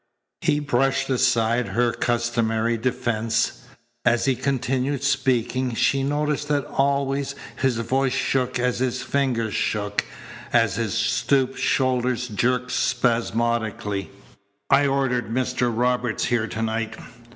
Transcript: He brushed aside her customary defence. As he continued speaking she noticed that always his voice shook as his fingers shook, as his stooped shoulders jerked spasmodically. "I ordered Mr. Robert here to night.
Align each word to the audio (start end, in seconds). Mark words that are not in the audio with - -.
He 0.41 0.59
brushed 0.59 1.11
aside 1.11 1.67
her 1.67 1.91
customary 1.93 2.75
defence. 2.75 3.65
As 4.03 4.25
he 4.25 4.35
continued 4.35 5.03
speaking 5.03 5.75
she 5.75 6.01
noticed 6.01 6.47
that 6.47 6.65
always 6.65 7.35
his 7.57 7.77
voice 7.77 8.11
shook 8.11 8.57
as 8.57 8.79
his 8.79 9.03
fingers 9.03 9.53
shook, 9.53 10.03
as 10.51 10.73
his 10.77 10.95
stooped 10.95 11.59
shoulders 11.59 12.27
jerked 12.27 12.71
spasmodically. 12.71 14.09
"I 14.71 14.87
ordered 14.87 15.29
Mr. 15.29 15.71
Robert 15.71 16.19
here 16.19 16.47
to 16.47 16.61
night. 16.63 16.95